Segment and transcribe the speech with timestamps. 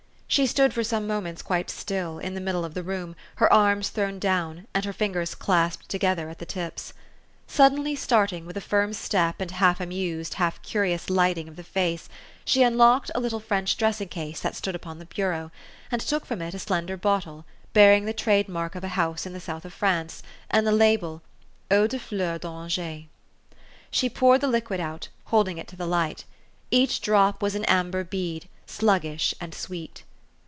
[0.31, 3.51] She stood for some moments quite still, in the mid dle of the room, her
[3.51, 6.93] arms thrown down, and her fingers clasped together at the tips.
[7.47, 11.65] Suddenly start ing, with a firm step, and half amused, half curious lighting of the
[11.65, 12.07] face,
[12.45, 15.51] she unlocked a little French dressing case that stood upon the bureau,
[15.91, 16.53] and took 144 THE STORY OF AVIS.
[16.55, 19.65] from it a slender bottle, bearing the trade mark of a house in the south
[19.65, 21.21] of France, and the label,"
[21.69, 23.07] Eau de Fleurs d' Granger."
[23.91, 26.23] She poured the liquid out, holding it to the light.
[26.71, 30.03] Each drop was an amber bead, sluggish and sweet.